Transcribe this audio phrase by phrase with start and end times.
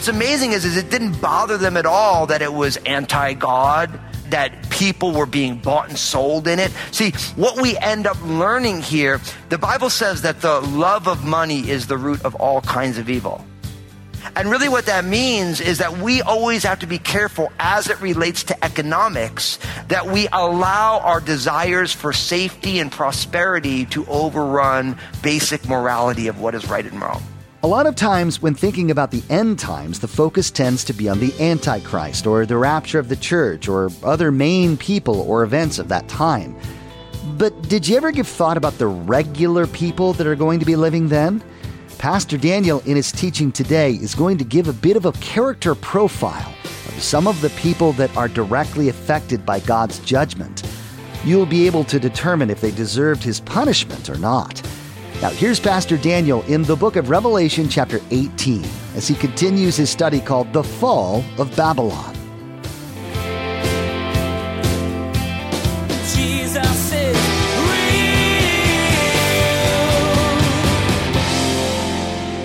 [0.00, 4.00] what's amazing is, is it didn't bother them at all that it was anti God,
[4.30, 6.72] that people were being bought and sold in it.
[6.90, 11.68] See, what we end up learning here, the Bible says that the love of money
[11.68, 13.44] is the root of all kinds of evil.
[14.36, 18.00] And really, what that means is that we always have to be careful as it
[18.00, 25.68] relates to economics that we allow our desires for safety and prosperity to overrun basic
[25.68, 27.22] morality of what is right and wrong.
[27.62, 31.10] A lot of times, when thinking about the end times, the focus tends to be
[31.10, 35.78] on the Antichrist or the rapture of the church or other main people or events
[35.78, 36.56] of that time.
[37.36, 40.74] But did you ever give thought about the regular people that are going to be
[40.74, 41.44] living then?
[41.98, 45.74] Pastor Daniel, in his teaching today, is going to give a bit of a character
[45.74, 50.62] profile of some of the people that are directly affected by God's judgment.
[51.26, 54.62] You'll be able to determine if they deserved his punishment or not.
[55.22, 59.90] Now, here's Pastor Daniel in the book of Revelation, chapter 18, as he continues his
[59.90, 62.14] study called The Fall of Babylon.
[66.14, 67.16] Jesus is
[67.68, 68.00] real.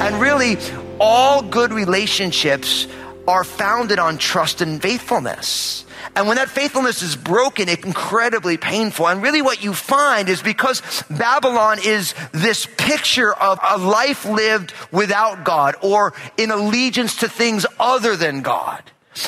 [0.02, 0.58] And really,
[1.00, 2.88] all good relationships
[3.28, 5.86] are founded on trust and faithfulness.
[6.16, 9.08] And when that faithfulness is broken, it's incredibly painful.
[9.08, 14.74] And really what you find is because Babylon is this picture of a life lived
[14.92, 18.84] without God or in allegiance to things other than God.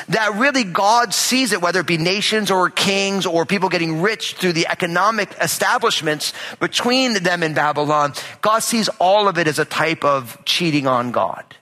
[0.10, 4.34] That really God sees it, whether it be nations or kings or people getting rich
[4.34, 8.14] through the economic establishments between them and Babylon.
[8.42, 11.56] God sees all of it as a type of cheating on God.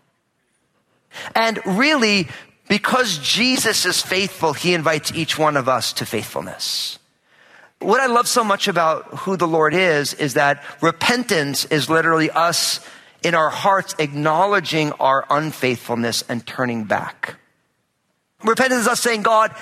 [1.36, 2.28] And really,
[2.68, 7.00] because Jesus is faithful, he invites each one of us to faithfulness.
[7.80, 12.32] What I love so much about who the Lord is, is that repentance is literally
[12.32, 12.80] us
[13.24, 17.36] in our hearts acknowledging our unfaithfulness and turning back.
[18.44, 19.56] Repentance is us saying, God,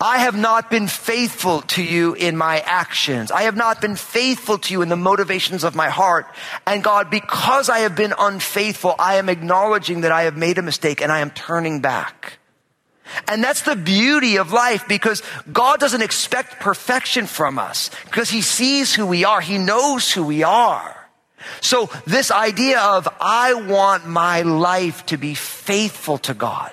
[0.00, 3.30] I have not been faithful to you in my actions.
[3.30, 6.26] I have not been faithful to you in the motivations of my heart.
[6.66, 10.62] And God, because I have been unfaithful, I am acknowledging that I have made a
[10.62, 12.38] mistake and I am turning back.
[13.28, 15.22] And that's the beauty of life because
[15.52, 19.42] God doesn't expect perfection from us because He sees who we are.
[19.42, 20.96] He knows who we are.
[21.60, 26.72] So this idea of I want my life to be faithful to God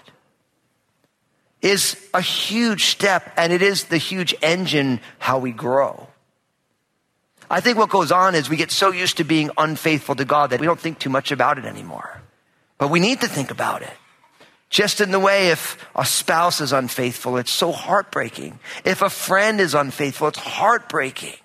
[1.62, 6.08] is a huge step and it is the huge engine how we grow.
[7.50, 10.50] I think what goes on is we get so used to being unfaithful to God
[10.50, 12.22] that we don't think too much about it anymore.
[12.78, 13.94] But we need to think about it.
[14.70, 18.60] Just in the way if a spouse is unfaithful, it's so heartbreaking.
[18.84, 21.36] If a friend is unfaithful, it's heartbreaking.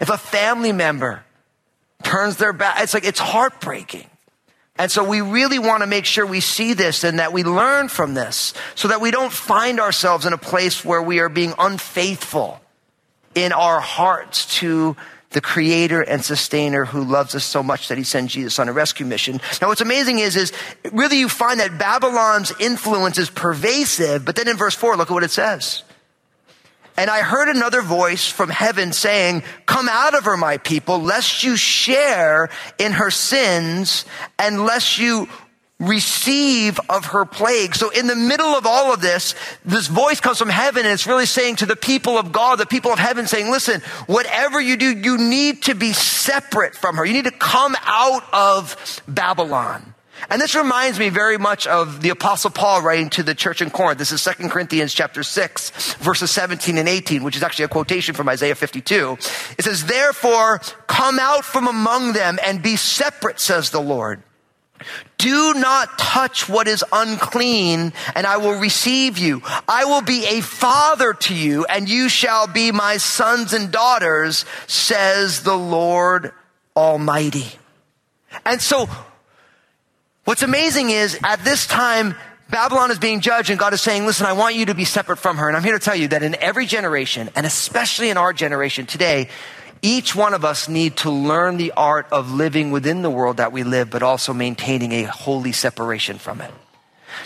[0.00, 1.24] If a family member
[2.04, 4.08] turns their back, it's like, it's heartbreaking.
[4.78, 7.88] And so we really want to make sure we see this and that we learn
[7.88, 11.52] from this so that we don't find ourselves in a place where we are being
[11.58, 12.60] unfaithful
[13.34, 14.96] in our hearts to
[15.30, 18.72] the creator and sustainer who loves us so much that he sent Jesus on a
[18.72, 19.40] rescue mission.
[19.60, 20.52] Now what's amazing is, is
[20.92, 25.14] really you find that Babylon's influence is pervasive, but then in verse four, look at
[25.14, 25.82] what it says.
[26.98, 31.44] And I heard another voice from heaven saying, come out of her, my people, lest
[31.44, 34.04] you share in her sins
[34.36, 35.28] and lest you
[35.78, 37.76] receive of her plague.
[37.76, 41.06] So in the middle of all of this, this voice comes from heaven and it's
[41.06, 44.76] really saying to the people of God, the people of heaven saying, listen, whatever you
[44.76, 47.04] do, you need to be separate from her.
[47.04, 49.94] You need to come out of Babylon.
[50.30, 53.70] And this reminds me very much of the apostle Paul writing to the church in
[53.70, 53.98] Corinth.
[53.98, 58.14] This is 2 Corinthians chapter 6, verses 17 and 18, which is actually a quotation
[58.14, 59.16] from Isaiah 52.
[59.56, 64.22] It says, therefore come out from among them and be separate, says the Lord.
[65.16, 69.42] Do not touch what is unclean and I will receive you.
[69.66, 74.44] I will be a father to you and you shall be my sons and daughters,
[74.66, 76.32] says the Lord
[76.76, 77.58] Almighty.
[78.44, 78.88] And so
[80.28, 82.14] what's amazing is at this time,
[82.50, 85.16] Babylon is being judged and God is saying, listen, I want you to be separate
[85.16, 85.48] from her.
[85.48, 88.84] And I'm here to tell you that in every generation, and especially in our generation
[88.84, 89.30] today,
[89.80, 93.52] each one of us need to learn the art of living within the world that
[93.52, 96.52] we live, but also maintaining a holy separation from it.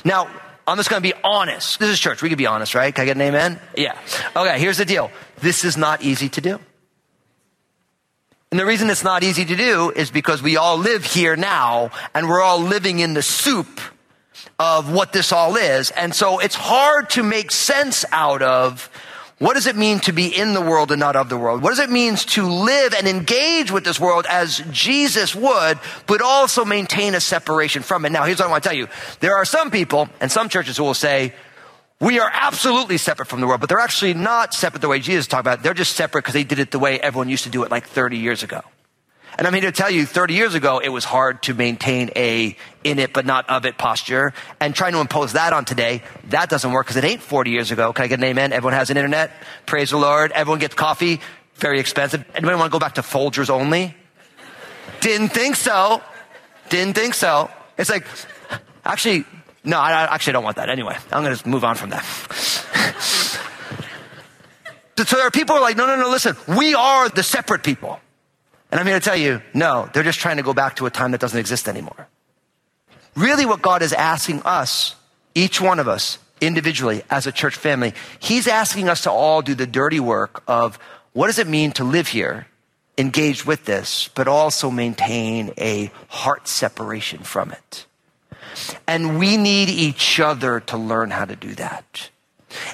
[0.05, 0.29] Now,
[0.65, 1.81] I'm just going to be honest.
[1.81, 2.23] This is church.
[2.23, 2.95] We can be honest, right?
[2.95, 3.59] Can I get an amen?
[3.77, 3.99] Yeah.
[4.37, 5.11] Okay, here's the deal.
[5.41, 6.61] This is not easy to do.
[8.53, 11.91] And the reason it's not easy to do is because we all live here now
[12.15, 13.81] and we're all living in the soup
[14.59, 15.91] of what this all is.
[15.93, 18.91] And so it's hard to make sense out of
[19.39, 21.63] what does it mean to be in the world and not of the world?
[21.63, 26.21] What does it mean to live and engage with this world as Jesus would, but
[26.21, 28.13] also maintain a separation from it?
[28.13, 28.89] Now, here's what I want to tell you.
[29.21, 31.33] There are some people and some churches who will say,
[32.03, 35.29] we are absolutely separate from the world, but they're actually not separate the way Jesus
[35.29, 35.63] talked about it.
[35.63, 37.87] They're just separate because they did it the way everyone used to do it like
[37.87, 38.61] 30 years ago.
[39.39, 42.57] And I'm here to tell you, 30 years ago, it was hard to maintain a
[42.83, 44.35] in it but not of it posture.
[44.59, 47.71] And trying to impose that on today, that doesn't work because it ain't 40 years
[47.71, 47.93] ago.
[47.93, 48.53] Can I get an amen?
[48.53, 49.31] Everyone has an internet.
[49.65, 50.33] Praise the Lord.
[50.33, 51.21] Everyone gets coffee.
[51.55, 52.25] Very expensive.
[52.35, 53.95] Anybody want to go back to Folgers only?
[55.01, 56.03] Didn't think so.
[56.69, 57.49] Didn't think so.
[57.79, 58.07] It's like,
[58.85, 59.25] actually,
[59.65, 60.97] no, I I actually don't want that anyway.
[61.11, 62.03] I'm going to move on from that.
[64.97, 67.63] so there are people who are like, no, no, no, listen, we are the separate
[67.63, 68.01] people.
[68.71, 70.91] And I'm here to tell you, no, they're just trying to go back to a
[70.91, 72.09] time that doesn't exist anymore.
[73.15, 74.97] Really, what God is asking us,
[75.35, 79.55] each one of us, individually, as a church family, He's asking us to all do
[79.55, 80.79] the dirty work of
[81.13, 82.47] what does it mean to live here,
[82.97, 87.87] engage with this, but also maintain a heart separation from it.
[88.87, 92.11] And we need each other to learn how to do that.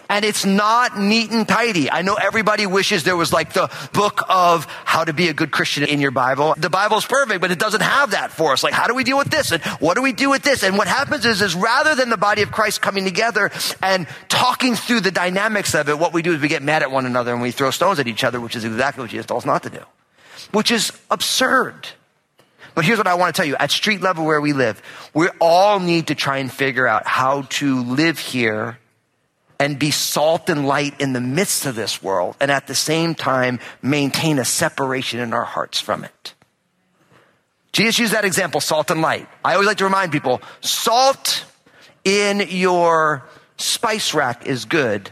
[0.08, 1.90] And it's not neat and tidy.
[1.90, 5.50] I know everybody wishes there was like the book of how to be a good
[5.50, 6.54] Christian in your Bible.
[6.56, 8.62] The Bible's perfect, but it doesn't have that for us.
[8.64, 9.52] Like, how do we deal with this?
[9.52, 10.62] And what do we do with this?
[10.62, 13.50] And what happens is, is rather than the body of Christ coming together
[13.82, 16.90] and talking through the dynamics of it, what we do is we get mad at
[16.90, 19.42] one another and we throw stones at each other, which is exactly what Jesus told
[19.42, 19.82] us not to do.
[20.52, 21.88] Which is absurd.
[22.78, 23.56] But here's what I want to tell you.
[23.56, 24.80] At street level where we live,
[25.12, 28.78] we all need to try and figure out how to live here
[29.58, 33.16] and be salt and light in the midst of this world and at the same
[33.16, 36.34] time maintain a separation in our hearts from it.
[37.72, 39.28] Jesus used that example, salt and light.
[39.44, 41.46] I always like to remind people, salt
[42.04, 43.24] in your
[43.56, 45.10] spice rack is good,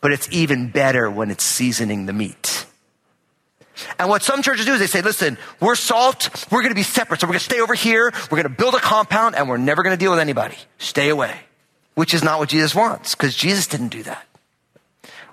[0.00, 2.63] but it's even better when it's seasoning the meat.
[3.98, 7.20] And what some churches do is they say, listen, we're salt, we're gonna be separate,
[7.20, 9.96] so we're gonna stay over here, we're gonna build a compound, and we're never gonna
[9.96, 10.56] deal with anybody.
[10.78, 11.34] Stay away.
[11.94, 14.26] Which is not what Jesus wants, because Jesus didn't do that.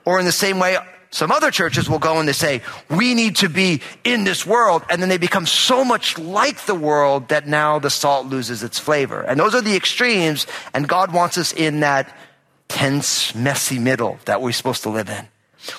[0.06, 0.78] Or in the same way,
[1.12, 4.84] some other churches will go and they say, we need to be in this world.
[4.90, 8.80] And then they become so much like the world that now the salt loses its
[8.80, 9.22] flavor.
[9.22, 10.48] And those are the extremes.
[10.74, 12.16] And God wants us in that
[12.70, 15.28] tense, messy middle that we're supposed to live in.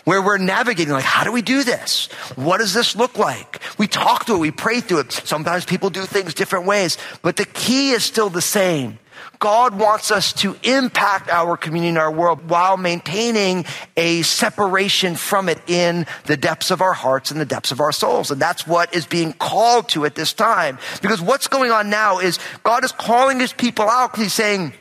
[0.05, 2.07] Where we're navigating, like, how do we do this?
[2.37, 3.61] What does this look like?
[3.79, 5.13] We talk through it, we pray through it.
[5.13, 8.99] Sometimes people do things different ways, but the key is still the same.
[9.39, 13.65] God wants us to impact our community and our world while maintaining
[13.97, 17.91] a separation from it in the depths of our hearts and the depths of our
[17.91, 18.31] souls.
[18.31, 20.79] And that's what is being called to at this time.
[21.03, 24.17] Because what's going on now is God is calling his people out.
[24.17, 24.75] He's saying,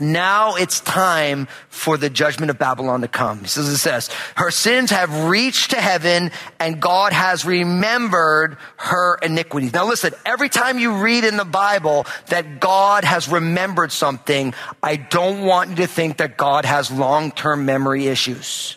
[0.00, 3.40] now it's time for the judgment of Babylon to come.
[3.40, 9.16] He says, it says, her sins have reached to heaven and God has remembered her
[9.16, 9.72] iniquities.
[9.72, 14.96] Now listen, every time you read in the Bible that God has remembered something, I
[14.96, 18.76] don't want you to think that God has long-term memory issues.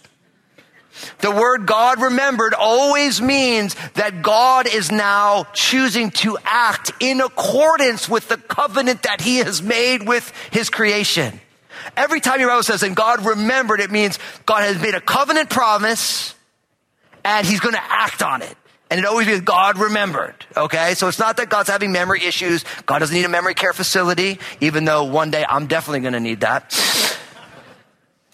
[1.20, 8.08] The word God remembered always means that God is now choosing to act in accordance
[8.08, 11.40] with the covenant that he has made with his creation.
[11.96, 15.50] Every time your Bible says, and God remembered, it means God has made a covenant
[15.50, 16.36] promise
[17.24, 18.56] and he's going to act on it.
[18.90, 20.46] And it always means God remembered.
[20.56, 20.94] Okay.
[20.94, 22.64] So it's not that God's having memory issues.
[22.86, 26.20] God doesn't need a memory care facility, even though one day I'm definitely going to
[26.20, 26.74] need that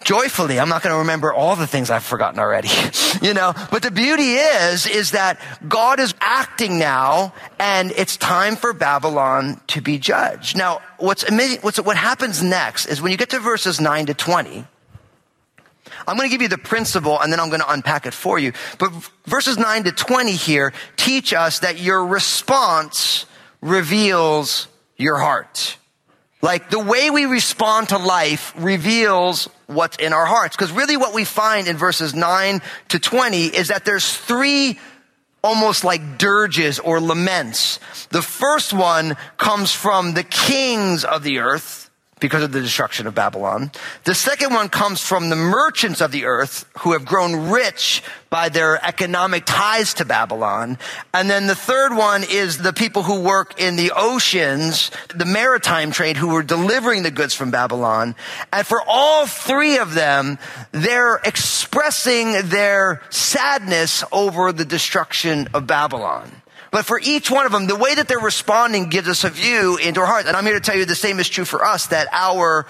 [0.04, 0.60] joyfully.
[0.60, 2.68] I'm not going to remember all the things I've forgotten already,
[3.22, 8.56] you know, but the beauty is, is that God is acting now and it's time
[8.56, 10.56] for Babylon to be judged.
[10.56, 14.14] Now, what's amazing, what's, what happens next is when you get to verses 9 to
[14.14, 14.64] 20,
[16.06, 18.38] I'm going to give you the principle and then I'm going to unpack it for
[18.38, 18.52] you.
[18.78, 18.92] But
[19.26, 23.26] verses 9 to 20 here teach us that your response
[23.60, 25.78] reveals your heart.
[26.44, 30.54] Like the way we respond to life reveals what's in our hearts.
[30.54, 34.78] Because really what we find in verses 9 to 20 is that there's three
[35.42, 37.78] almost like dirges or laments.
[38.10, 41.83] The first one comes from the kings of the earth
[42.24, 43.70] because of the destruction of Babylon.
[44.04, 48.48] The second one comes from the merchants of the earth who have grown rich by
[48.48, 50.78] their economic ties to Babylon.
[51.12, 55.90] And then the third one is the people who work in the oceans, the maritime
[55.90, 58.14] trade who were delivering the goods from Babylon.
[58.54, 60.38] And for all three of them,
[60.72, 66.30] they're expressing their sadness over the destruction of Babylon.
[66.74, 69.76] But for each one of them, the way that they're responding gives us a view
[69.76, 70.26] into our hearts.
[70.26, 72.66] And I'm here to tell you the same is true for us, that our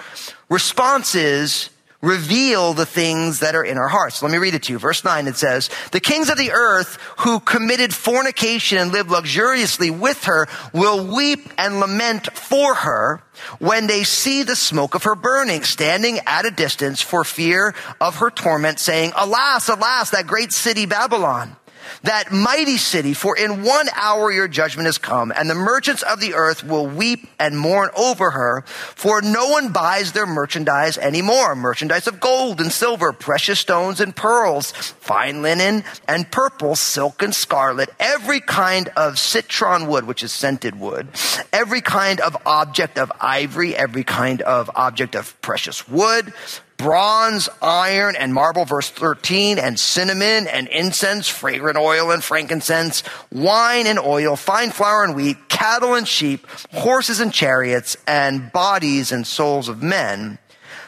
[0.47, 1.71] responses
[2.01, 4.21] reveal the things that are in our hearts.
[4.21, 4.77] Let me read it to you.
[4.77, 9.89] Verse 9, it says, The kings of the earth who committed fornication and lived luxuriously
[9.89, 13.23] with her will weep and lament for her
[13.57, 18.17] when they see the smoke of her burning, standing at a distance for fear of
[18.17, 21.55] her torment, saying, Alas, alas, that great city Babylon
[22.03, 26.19] that mighty city, for in one hour your judgment has come, and the merchants of
[26.19, 31.55] the earth will weep and mourn over her, for no one buys their merchandise anymore.
[31.55, 37.33] Merchandise of gold and silver, precious stones and pearls, fine linen and purple, silk and
[37.33, 41.07] scarlet, every kind of citron wood, which is scented wood,
[41.51, 46.33] every kind of object of ivory, every kind of object of precious wood,
[46.77, 53.87] bronze, iron, and marble, verse 13, and cinnamon and incense, fragrant oil and frankincense, wine
[53.87, 59.25] and oil, fine flour and wheat, cattle and sheep, horses and chariots, and bodies and
[59.25, 60.37] souls of men.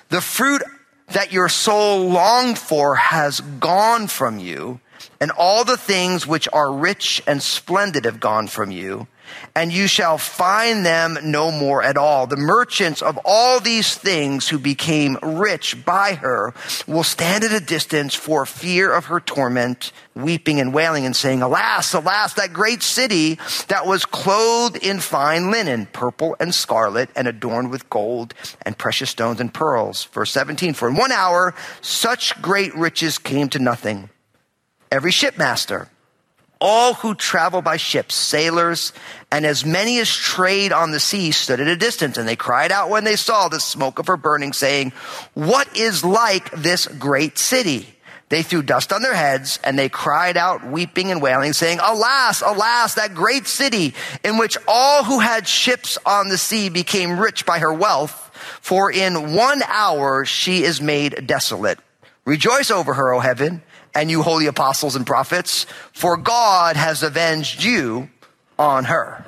[0.09, 0.63] The fruit
[1.07, 4.79] that your soul longed for has gone from you,
[5.19, 9.07] and all the things which are rich and splendid have gone from you
[9.55, 12.27] and you shall find them no more at all.
[12.27, 16.53] The merchants of all these things who became rich by her
[16.87, 21.41] will stand at a distance for fear of her torment, weeping and wailing and saying,
[21.41, 27.27] Alas, alas, that great city that was clothed in fine linen, purple and scarlet, and
[27.27, 30.05] adorned with gold and precious stones and pearls.
[30.05, 34.09] Verse 17, for in one hour such great riches came to nothing.
[34.91, 35.89] Every shipmaster,
[36.59, 38.93] all who travel by ships, sailors,
[39.31, 42.71] and as many as trade on the sea stood at a distance, and they cried
[42.71, 44.91] out when they saw the smoke of her burning, saying,
[45.33, 47.87] What is like this great city?
[48.29, 52.41] They threw dust on their heads, and they cried out, weeping and wailing, saying, Alas,
[52.41, 57.45] alas, that great city, in which all who had ships on the sea became rich
[57.45, 61.79] by her wealth, for in one hour she is made desolate.
[62.27, 63.63] Rejoice over her, O heaven
[63.97, 68.09] and you holy apostles and prophets, for God has avenged you
[68.59, 69.25] on her.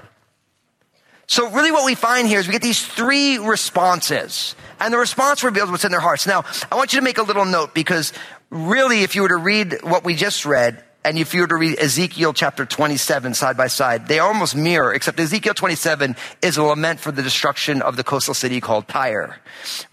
[1.25, 5.43] So really what we find here is we get these three responses and the response
[5.43, 6.27] reveals what's in their hearts.
[6.27, 8.13] Now, I want you to make a little note because
[8.51, 11.55] really if you were to read what we just read, and if you were to
[11.55, 16.63] read Ezekiel chapter 27 side by side, they almost mirror, except Ezekiel 27 is a
[16.63, 19.37] lament for the destruction of the coastal city called Tyre.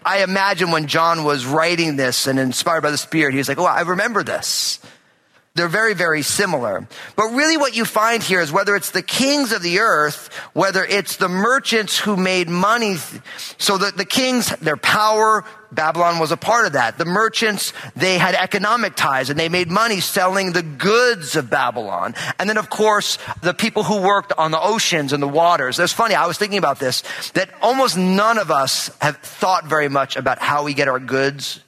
[0.05, 3.57] I imagine when John was writing this and inspired by the Spirit, he was like,
[3.57, 4.79] oh, I remember this.
[5.55, 6.87] They're very, very similar.
[7.15, 10.85] But really what you find here is whether it's the kings of the earth, whether
[10.85, 12.97] it's the merchants who made money,
[13.57, 16.97] so that the kings, their power, Babylon was a part of that.
[16.97, 22.15] The merchants, they had economic ties and they made money selling the goods of Babylon.
[22.39, 25.79] And then of course, the people who worked on the oceans and the waters.
[25.79, 29.89] It's funny, I was thinking about this, that almost none of us have thought very
[29.89, 31.61] much about how we get our goods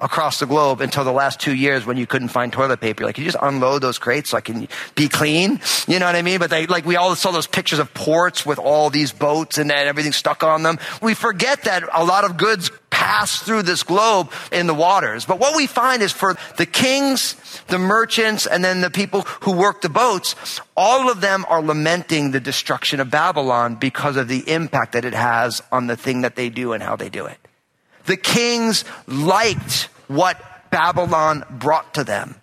[0.00, 3.04] across the globe until the last two years when you couldn't find toilet paper.
[3.04, 5.60] Like, you just unload those crates so I can be clean.
[5.86, 6.38] You know what I mean?
[6.38, 9.70] But they, like, we all saw those pictures of ports with all these boats and
[9.70, 10.78] everything stuck on them.
[11.02, 15.24] We forget that a lot of goods pass through this globe in the waters.
[15.24, 17.34] But what we find is for the kings,
[17.68, 22.30] the merchants, and then the people who work the boats, all of them are lamenting
[22.30, 26.36] the destruction of Babylon because of the impact that it has on the thing that
[26.36, 27.38] they do and how they do it.
[28.04, 30.38] The kings liked what
[30.70, 32.34] Babylon brought to them.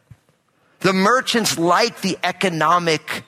[0.79, 3.23] The merchants liked the economic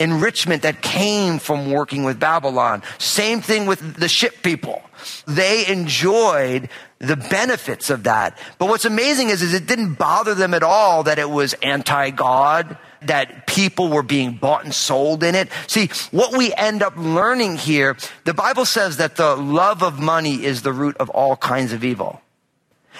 [0.00, 2.82] enrichment that came from working with Babylon.
[2.98, 4.82] Same thing with the ship people.
[5.26, 8.36] They enjoyed the benefits of that.
[8.58, 12.76] But what's amazing is, is it didn't bother them at all that it was anti-God
[13.02, 15.48] that people were being bought and sold in it.
[15.66, 20.44] See, what we end up learning here, the Bible says that the love of money
[20.44, 22.20] is the root of all kinds of evil.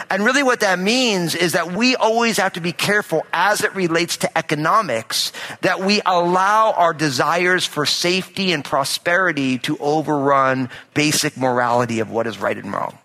[0.09, 3.75] And really what that means is that we always have to be careful as it
[3.75, 11.37] relates to economics that we allow our desires for safety and prosperity to overrun basic
[11.37, 12.99] morality of what is right and wrong.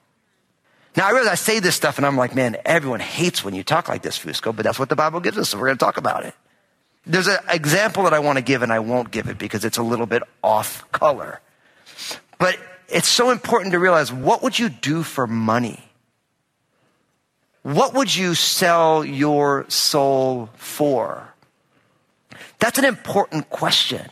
[0.95, 3.63] Now I realize I say this stuff and I'm like, man, everyone hates when you
[3.63, 5.83] talk like this, Fusco, but that's what the Bible gives us, so we're going to
[5.83, 6.33] talk about it.
[7.05, 9.77] There's an example that I want to give and I won't give it because it's
[9.77, 11.41] a little bit off color.
[12.39, 15.84] But it's so important to realize what would you do for money?
[17.65, 21.33] What would you sell your soul for?
[22.59, 24.07] That's an important question.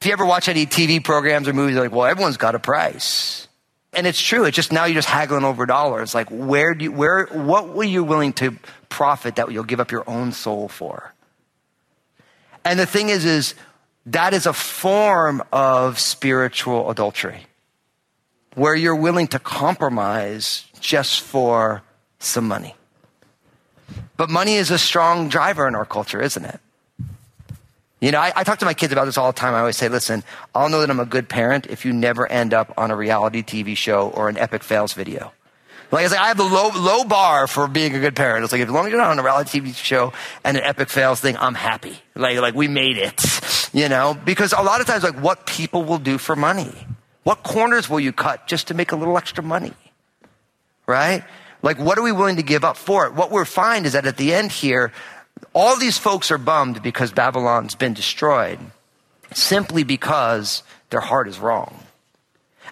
[0.00, 3.46] If you ever watch any TV programs or movies, like, well, everyone's got a price.
[3.92, 4.46] And it's true.
[4.46, 6.12] It's just now you're just haggling over dollars.
[6.12, 9.92] Like, where do you, where, what were you willing to profit that you'll give up
[9.92, 11.14] your own soul for?
[12.64, 13.54] And the thing is, is
[14.06, 17.46] that is a form of spiritual adultery
[18.56, 21.82] where you're willing to compromise just for
[22.18, 22.74] some money.
[24.16, 26.60] But money is a strong driver in our culture, isn't it?
[28.00, 29.54] You know, I, I, talk to my kids about this all the time.
[29.54, 30.22] I always say, listen,
[30.54, 33.42] I'll know that I'm a good parent if you never end up on a reality
[33.42, 35.32] TV show or an epic fails video.
[35.90, 38.44] Like I say, I have the low, low bar for being a good parent.
[38.44, 40.12] It's like, as long as you're not on a reality TV show
[40.44, 41.98] and an epic fails thing, I'm happy.
[42.14, 45.82] Like, like we made it, you know, because a lot of times, like what people
[45.82, 46.72] will do for money.
[47.24, 49.72] What corners will you cut just to make a little extra money?
[50.86, 51.24] Right?
[51.62, 53.14] Like, what are we willing to give up for it?
[53.14, 54.92] What we're find is that at the end here,
[55.52, 58.58] all these folks are bummed because Babylon's been destroyed
[59.32, 61.80] simply because their heart is wrong.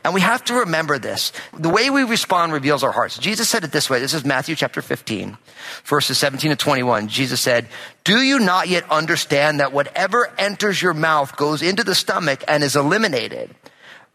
[0.04, 1.32] And we have to remember this.
[1.52, 3.18] The way we respond reveals our hearts.
[3.18, 3.98] Jesus said it this way.
[3.98, 5.36] This is Matthew chapter 15,
[5.84, 7.08] verses 17 to 21.
[7.08, 7.66] Jesus said,
[8.04, 12.62] Do you not yet understand that whatever enters your mouth goes into the stomach and
[12.62, 13.52] is eliminated?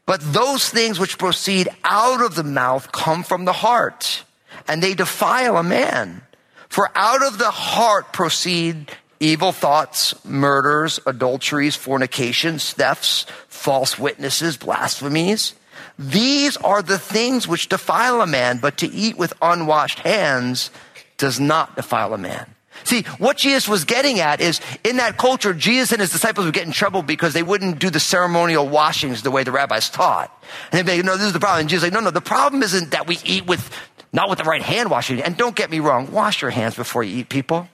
[0.06, 4.24] But those things which proceed out of the mouth come from the heart,
[4.68, 6.22] and they defile a man.
[6.70, 15.54] For out of the heart proceed evil thoughts, murders, adulteries, fornications, thefts, false witnesses, blasphemies.
[16.00, 20.72] These are the things which defile a man, but to eat with unwashed hands
[21.18, 22.56] does not defile a man.
[22.84, 26.56] See, what Jesus was getting at is in that culture, Jesus and his disciples would
[26.56, 30.32] get in trouble because they wouldn't do the ceremonial washings the way the rabbis taught.
[30.72, 31.62] And they'd be like, no, this is the problem.
[31.62, 33.70] And Jesus like, no, no, the problem isn't that we eat with
[34.14, 35.22] not with the right hand washing.
[35.22, 37.68] And don't get me wrong, wash your hands before you eat people.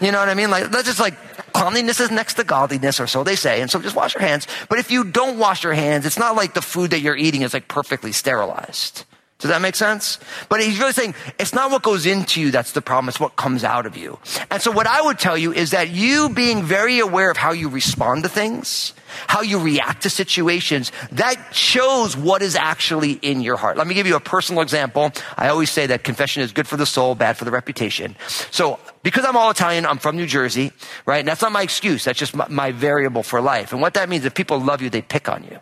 [0.00, 0.50] You know what I mean?
[0.50, 1.14] Like, that's just like
[1.52, 3.60] cleanliness is next to godliness, or so they say.
[3.60, 4.46] And so just wash your hands.
[4.68, 7.42] But if you don't wash your hands, it's not like the food that you're eating
[7.42, 9.04] is like perfectly sterilized.
[9.40, 10.18] Does that make sense?
[10.50, 13.36] But he's really saying it's not what goes into you that's the problem, it's what
[13.36, 14.18] comes out of you.
[14.50, 17.52] And so what I would tell you is that you being very aware of how
[17.52, 18.92] you respond to things,
[19.26, 23.78] how you react to situations, that shows what is actually in your heart.
[23.78, 25.10] Let me give you a personal example.
[25.38, 28.16] I always say that confession is good for the soul, bad for the reputation.
[28.50, 30.72] So because I'm all Italian, I'm from New Jersey,
[31.06, 31.20] right?
[31.20, 32.04] And that's not my excuse.
[32.04, 33.72] That's just my, my variable for life.
[33.72, 35.60] And what that means, if people love you, they pick on you.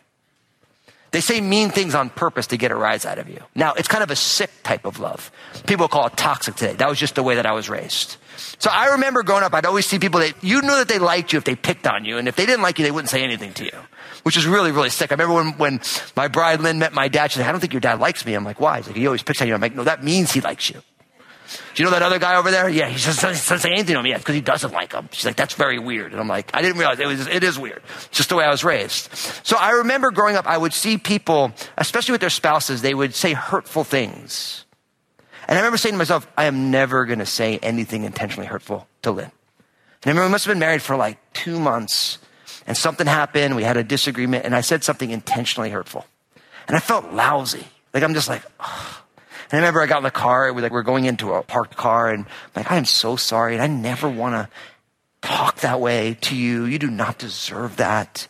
[1.10, 3.42] They say mean things on purpose to get a rise out of you.
[3.54, 5.30] Now, it's kind of a sick type of love.
[5.66, 6.74] People call it toxic today.
[6.74, 8.16] That was just the way that I was raised.
[8.58, 11.32] So I remember growing up, I'd always see people that you knew that they liked
[11.32, 12.18] you if they picked on you.
[12.18, 13.78] And if they didn't like you, they wouldn't say anything to you,
[14.22, 15.10] which is really, really sick.
[15.10, 15.80] I remember when, when
[16.14, 18.34] my bride Lynn met my dad, she said, I don't think your dad likes me.
[18.34, 18.78] I'm like, why?
[18.78, 19.54] He's like, he always picks on you.
[19.54, 20.82] I'm like, no, that means he likes you.
[21.48, 22.68] Do you know that other guy over there?
[22.68, 24.10] Yeah, he just doesn't say anything to me.
[24.10, 25.08] Yeah, because he doesn't like him.
[25.12, 26.12] She's like, that's very weird.
[26.12, 27.82] And I'm like, I didn't realize it was, it is weird.
[27.96, 29.14] It's just the way I was raised.
[29.44, 33.14] So I remember growing up, I would see people, especially with their spouses, they would
[33.14, 34.64] say hurtful things.
[35.46, 38.86] And I remember saying to myself, I am never going to say anything intentionally hurtful
[39.02, 39.24] to Lynn.
[39.24, 39.32] And
[40.04, 42.18] I remember we must have been married for like two months
[42.66, 43.56] and something happened.
[43.56, 46.04] We had a disagreement and I said something intentionally hurtful.
[46.66, 47.66] And I felt lousy.
[47.94, 49.02] Like I'm just like, oh.
[49.50, 51.76] And I remember I got in the car, we like we're going into a parked
[51.76, 54.48] car, and I'm like, I am so sorry, and I never want to
[55.20, 56.64] talk that way to you.
[56.64, 58.28] You do not deserve that.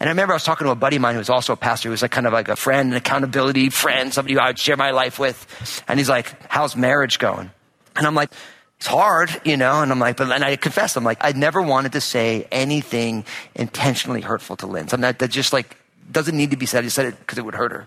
[0.00, 1.56] And I remember I was talking to a buddy of mine who was also a
[1.56, 4.48] pastor, who was like kind of like a friend, an accountability friend, somebody who I
[4.48, 5.84] would share my life with.
[5.88, 7.50] And he's like, How's marriage going?
[7.94, 8.32] And I'm like,
[8.78, 11.62] it's hard, you know, and I'm like, but and I confess, I'm like, I never
[11.62, 14.88] wanted to say anything intentionally hurtful to Lynn.
[14.88, 15.76] Something that, that just like
[16.10, 16.80] doesn't need to be said.
[16.80, 17.86] I just said it because it would hurt her.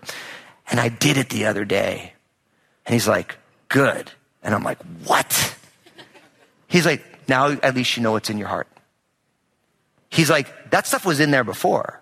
[0.71, 2.13] And I did it the other day.
[2.85, 3.35] And he's like,
[3.69, 4.11] good.
[4.43, 5.55] And I'm like, what?
[6.67, 8.67] He's like, now at least you know what's in your heart.
[10.09, 12.01] He's like, that stuff was in there before.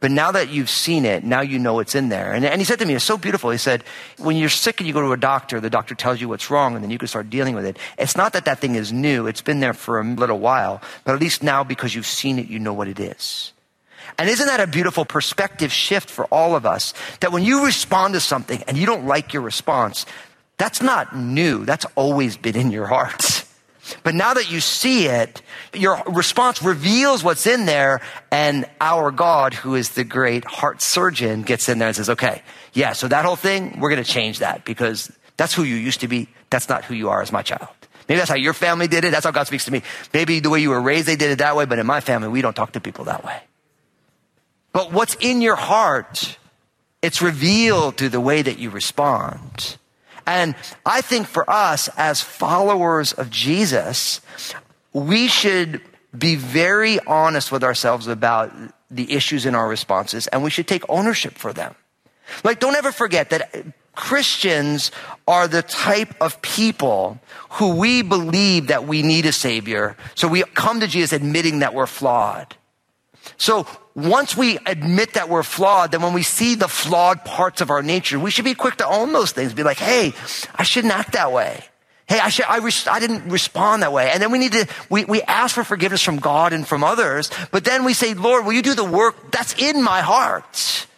[0.00, 2.32] But now that you've seen it, now you know it's in there.
[2.32, 3.50] And, and he said to me, it's so beautiful.
[3.50, 3.84] He said,
[4.16, 6.74] when you're sick and you go to a doctor, the doctor tells you what's wrong
[6.74, 7.76] and then you can start dealing with it.
[7.98, 9.26] It's not that that thing is new.
[9.26, 12.48] It's been there for a little while, but at least now because you've seen it,
[12.48, 13.52] you know what it is.
[14.18, 16.94] And isn't that a beautiful perspective shift for all of us?
[17.20, 20.06] That when you respond to something and you don't like your response,
[20.58, 21.64] that's not new.
[21.64, 23.44] That's always been in your heart.
[24.02, 25.42] But now that you see it,
[25.74, 31.42] your response reveals what's in there, and our God, who is the great heart surgeon,
[31.42, 32.42] gets in there and says, okay,
[32.72, 36.00] yeah, so that whole thing, we're going to change that because that's who you used
[36.00, 36.28] to be.
[36.50, 37.68] That's not who you are as my child.
[38.08, 39.12] Maybe that's how your family did it.
[39.12, 39.82] That's how God speaks to me.
[40.12, 42.28] Maybe the way you were raised, they did it that way, but in my family,
[42.28, 43.40] we don't talk to people that way.
[44.72, 46.38] But what's in your heart,
[47.02, 49.76] it's revealed through the way that you respond.
[50.26, 50.54] And
[50.86, 54.20] I think for us as followers of Jesus,
[54.92, 55.80] we should
[56.16, 58.52] be very honest with ourselves about
[58.90, 61.74] the issues in our responses and we should take ownership for them.
[62.44, 64.92] Like, don't ever forget that Christians
[65.26, 69.96] are the type of people who we believe that we need a savior.
[70.14, 72.56] So we come to Jesus admitting that we're flawed.
[73.36, 77.70] So once we admit that we're flawed, then when we see the flawed parts of
[77.70, 79.52] our nature, we should be quick to own those things.
[79.52, 80.12] Be like, hey,
[80.54, 81.64] I shouldn't act that way.
[82.08, 82.58] Hey, I, should, I,
[82.92, 84.10] I didn't respond that way.
[84.10, 87.30] And then we need to, we, we ask for forgiveness from God and from others,
[87.52, 90.88] but then we say, Lord, will you do the work that's in my heart?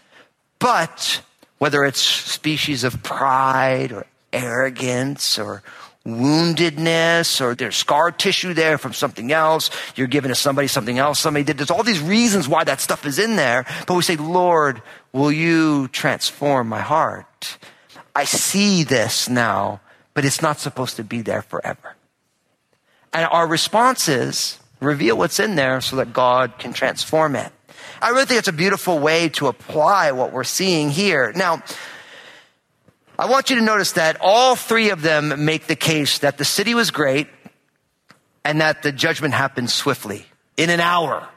[0.59, 1.21] But
[1.59, 5.63] whether it's species of pride or arrogance or
[6.07, 9.71] woundedness or there's scar tissue there from something else.
[9.95, 11.59] You're giving to somebody something else somebody did.
[11.59, 13.65] There's all these reasons why that stuff is in there.
[13.87, 17.59] But we say, Lord, will you transform my heart?
[18.15, 19.81] I see this now,
[20.15, 21.97] but it's not supposed to be there forever.
[23.13, 27.53] And our response is reveal what's in there so that God can transform it.
[28.01, 31.33] I really think it's a beautiful way to apply what we're seeing here.
[31.37, 31.63] Now,
[33.23, 36.45] I want you to notice that all three of them make the case that the
[36.45, 37.29] city was great
[38.45, 41.29] and that the judgment happened swiftly in an hour.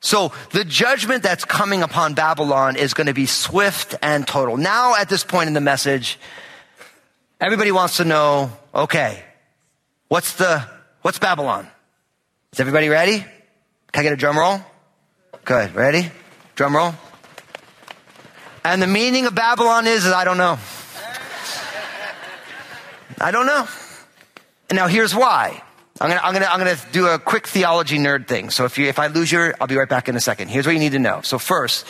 [0.00, 4.56] So the judgment that's coming upon Babylon is going to be swift and total.
[4.56, 6.18] Now, at this point in the message,
[7.38, 9.22] everybody wants to know, okay,
[10.08, 10.66] what's the,
[11.02, 11.68] what's Babylon?
[12.54, 13.18] Is everybody ready?
[13.18, 14.60] Can I get a drum roll?
[15.44, 15.74] Good.
[15.74, 16.10] Ready?
[16.54, 16.94] Drum roll.
[18.64, 20.58] And the meaning of Babylon is, is I don't know.
[23.20, 23.66] I don't know.
[24.70, 25.62] And now here's why.
[26.00, 28.50] I'm gonna, I'm gonna, I'm gonna do a quick theology nerd thing.
[28.50, 30.48] So if you, if I lose you, I'll be right back in a second.
[30.48, 31.20] Here's what you need to know.
[31.22, 31.86] So first,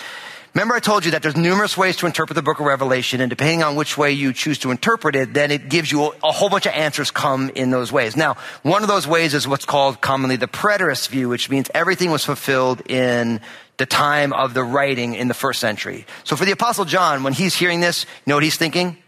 [0.53, 3.31] remember I told you that there's numerous ways to interpret the book of Revelation, and
[3.31, 6.33] depending on which way you choose to interpret it, then it gives you a, a
[6.33, 8.15] whole bunch of answers come in those ways.
[8.15, 12.11] Now, one of those ways is what's called commonly the preterist view, which means everything
[12.11, 13.41] was fulfilled in
[13.79, 16.05] the time of the writing in the first century.
[16.25, 18.99] So for the apostle John, when he's hearing this, you know what he's thinking?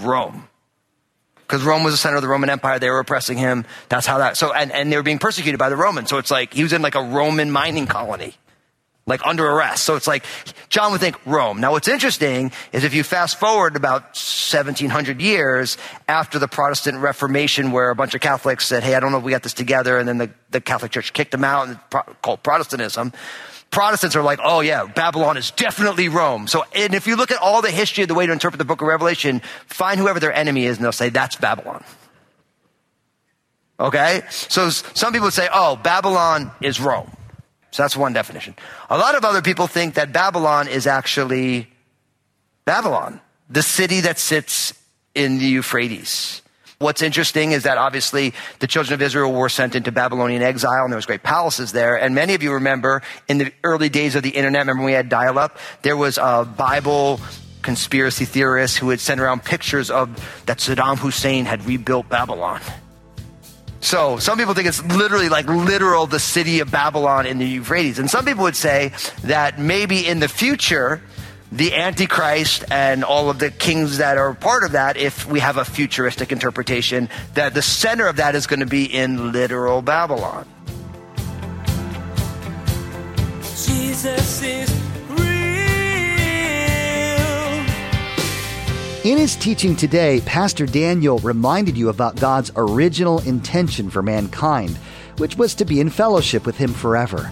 [0.00, 0.48] Rome
[1.46, 2.78] because Rome was the center of the Roman Empire.
[2.78, 3.64] They were oppressing him.
[3.88, 4.36] That's how that.
[4.36, 6.10] So and and they were being persecuted by the Romans.
[6.10, 8.34] So it's like he was in like a Roman mining colony,
[9.06, 9.84] like under arrest.
[9.84, 10.24] So it's like
[10.68, 11.60] John would think Rome.
[11.60, 15.76] Now what's interesting is if you fast forward about 1700 years
[16.08, 19.24] after the Protestant Reformation, where a bunch of Catholics said, "Hey, I don't know if
[19.24, 21.78] we got this together," and then the, the Catholic Church kicked them out and
[22.22, 23.12] called Protestantism.
[23.74, 26.46] Protestants are like, oh yeah, Babylon is definitely Rome.
[26.46, 28.64] So, and if you look at all the history of the way to interpret the
[28.64, 31.82] book of Revelation, find whoever their enemy is and they'll say, that's Babylon.
[33.80, 34.22] Okay?
[34.30, 37.10] So some people say, oh, Babylon is Rome.
[37.72, 38.54] So that's one definition.
[38.90, 41.66] A lot of other people think that Babylon is actually
[42.64, 44.72] Babylon, the city that sits
[45.16, 46.42] in the Euphrates.
[46.78, 50.92] What's interesting is that obviously the children of Israel were sent into Babylonian exile and
[50.92, 51.96] there was great palaces there.
[51.96, 55.08] And many of you remember in the early days of the internet, remember we had
[55.08, 57.20] dial up, there was a Bible
[57.62, 60.08] conspiracy theorist who would send around pictures of
[60.46, 62.60] that Saddam Hussein had rebuilt Babylon.
[63.80, 67.98] So some people think it's literally like literal the city of Babylon in the Euphrates.
[67.98, 68.92] And some people would say
[69.24, 71.02] that maybe in the future,
[71.52, 75.56] the Antichrist and all of the kings that are part of that, if we have
[75.56, 80.46] a futuristic interpretation, that the center of that is going to be in literal Babylon.
[83.40, 84.70] Jesus is
[85.10, 85.24] real.
[89.04, 94.76] In his teaching today, Pastor Daniel reminded you about God's original intention for mankind,
[95.18, 97.30] which was to be in fellowship with him forever.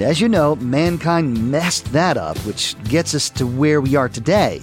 [0.00, 4.60] As you know, mankind messed that up, which gets us to where we are today.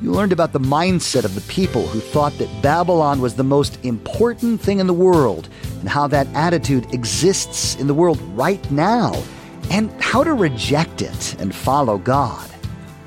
[0.00, 3.84] You learned about the mindset of the people who thought that Babylon was the most
[3.84, 5.48] important thing in the world,
[5.80, 9.20] and how that attitude exists in the world right now,
[9.70, 12.48] and how to reject it and follow God.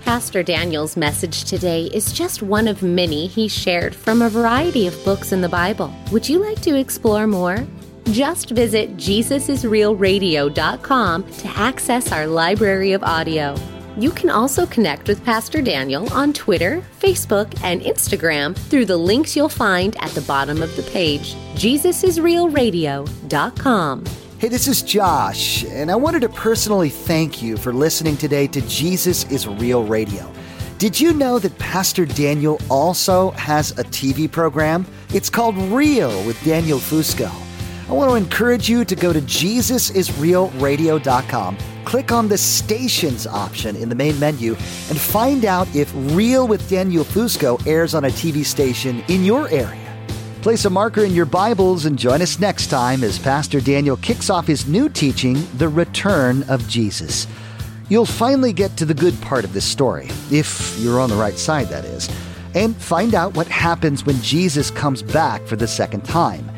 [0.02, 5.06] Pastor Daniel's message today is just one of many he shared from a variety of
[5.06, 5.92] books in the Bible.
[6.12, 7.66] Would you like to explore more?
[8.12, 13.56] Just visit JesusIsRealRadio.com to access our library of audio.
[13.98, 19.36] You can also connect with Pastor Daniel on Twitter, Facebook, and Instagram through the links
[19.36, 21.36] you'll find at the bottom of the page.
[21.56, 24.06] JesusIsRealRadio.com.
[24.40, 28.60] Hey, this is Josh, and I wanted to personally thank you for listening today to
[28.62, 30.30] Jesus is Real Radio.
[30.80, 34.86] Did you know that Pastor Daniel also has a TV program?
[35.14, 37.32] It's called Real with Daniel Fusco.
[37.90, 43.90] I want to encourage you to go to JesusIsRealRadio.com, click on the stations option in
[43.90, 48.46] the main menu, and find out if Real with Daniel Fusco airs on a TV
[48.46, 49.82] station in your area.
[50.42, 54.30] Place a marker in your Bibles and join us next time as Pastor Daniel kicks
[54.30, 57.28] off his new teaching, The Return of Jesus.
[57.90, 61.38] You'll finally get to the good part of this story, if you're on the right
[61.38, 62.10] side, that is,
[62.56, 66.50] and find out what happens when Jesus comes back for the second time.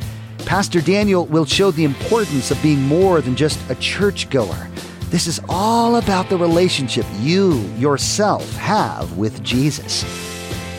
[0.46, 4.70] Pastor Daniel will show the importance of being more than just a churchgoer.
[5.10, 10.04] This is all about the relationship you yourself have with Jesus.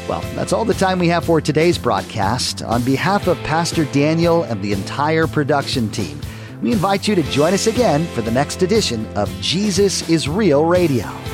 [0.09, 2.63] Well, that's all the time we have for today's broadcast.
[2.63, 6.21] On behalf of Pastor Daniel and the entire production team,
[6.63, 10.65] we invite you to join us again for the next edition of Jesus is Real
[10.65, 11.26] Radio.